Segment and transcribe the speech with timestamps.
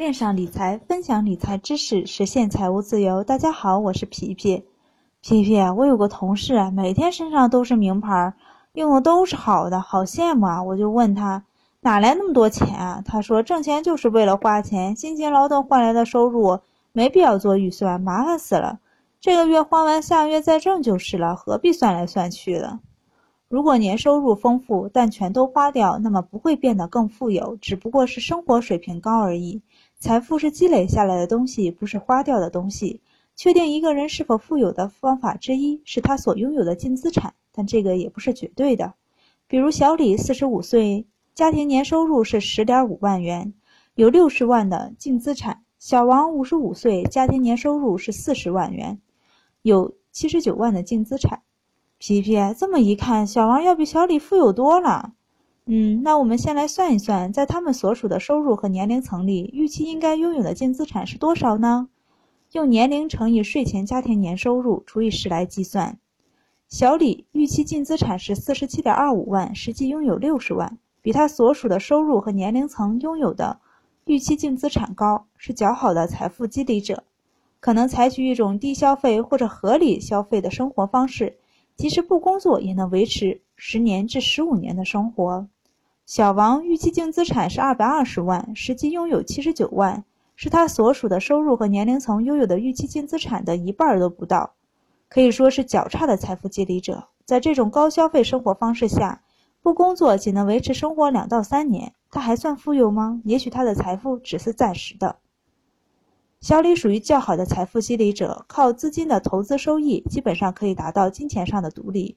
[0.00, 3.22] 恋上理财，分享理财知识，实现财务自由。
[3.22, 4.64] 大家好，我是皮皮。
[5.20, 8.32] 皮皮，我有个同事，每天身上都是名牌，
[8.72, 10.62] 用的都是好的，好羡慕啊！
[10.62, 11.44] 我就问他
[11.80, 13.02] 哪来那么多钱啊？
[13.04, 16.60] 他说挣钱就是为了花钱，辛勤劳动换来的收入
[16.92, 18.80] 没必要做预算，麻烦死了。
[19.20, 22.80] 这个月花完，下个月再挣就是了，何必算来算去的？
[23.50, 29.60] 如果年收入丰富，但全都花掉，那么不会变得更富有，只不过是生活水平高而已。
[30.00, 33.02] 财富是积累下来的东西，不是花掉的东西。
[33.36, 38.94] 确定一个人是否富有的方法之一是他所拥有的净资产，但这个也不是绝对的。
[39.46, 43.52] 比如小李四十五岁，家庭年收入是十点五万元，
[43.94, 48.98] 有六十万的净资产；小王五十五岁，家庭年收入是四十万元，
[49.60, 51.42] 有七十九万的净资产。
[51.98, 55.12] 皮皮，这么一看，小王要比小李富有多了。
[55.72, 61.88] 嗯，那我们先来算一算，在他们所属的收入和年龄层里，预期应该拥有的净资产是多少呢？
[62.50, 66.00] 用年龄乘以税前家庭年收入除以十来计算。
[66.68, 73.60] 小李预期净资产是四十七点二五万，实际拥有六十万，比他所属的收入和年龄层拥有的
[74.06, 77.04] 预期净资产高，是较好的财富积累者，
[77.60, 81.38] 可能采取一种低消费或者合理消费的生活方式。
[81.76, 85.46] 即使不工作，也能维持十年至十五年的生活。
[86.10, 94.54] 小王预期净资产是二百二十万，实际拥有七十九万，是他所属的收入和年龄层拥有的预期净资产的一半都不到，
[95.08, 97.04] 可以说是较差的财富积累者。
[97.24, 99.22] 在这种高消费生活方式下，
[99.62, 103.20] 不工作仅能维持生活两到三年，他还算富有吗？
[103.24, 105.20] 也许他的财富只是暂时的。
[106.40, 112.16] 小李属于较好的财富积累者，靠资金的投资收益，基本上可以达到金钱上的独立，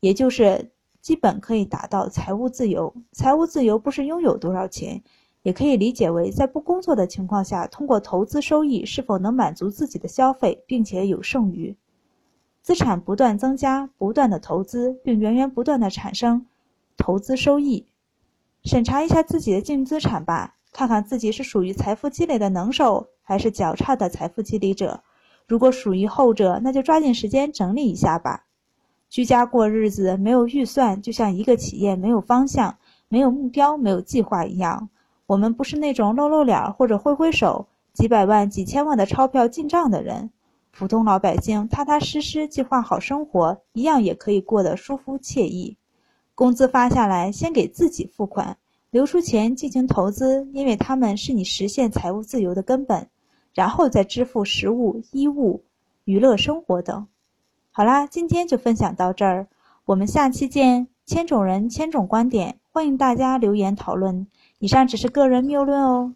[0.00, 0.70] 也就是
[1.04, 2.94] 基本可以达到财务自由。
[3.12, 5.02] 财务自由不是拥有多少钱，
[5.42, 11.76] 也可以理解为在不工作的情况下，通过投资收益是否能满足自己的消费，并且有剩余，
[12.62, 16.46] 资产不断增加，不断的投资，并源源不断的产生
[16.96, 17.86] 投资收益。
[18.64, 20.56] 审查一下自己的净资产吧。
[20.72, 25.02] 看看自己是属于财富积累的能手，还是较差的财富积累者。
[25.46, 28.46] 如果属于后者，那就抓紧时间整理一下吧。
[29.14, 32.76] 居家过日子没有预算，就像一个企业没有方向、
[33.08, 34.88] 没有目标、没有计划一样。
[35.26, 40.30] 我们不是那种露露脸或者挥挥手，几百万、几千万的钞票进账的人。
[40.72, 45.76] 普通老百姓踏踏实实计划好生活，一样也可以过得舒服惬意。
[46.34, 48.56] 工资发下来，先给自己付款。
[48.90, 53.06] 留出钱进行投资，因为他们是你实现财务自由的根本，
[53.54, 55.62] 然后再支付食物、衣物、
[56.04, 57.06] 娱乐生活等。
[57.76, 59.48] 好啦，今天就分享到这儿，
[59.86, 60.86] 我们下期见。
[61.04, 64.28] 千种人，千种观点，欢迎大家留言讨论。
[64.60, 66.14] 以上只是个人谬论哦。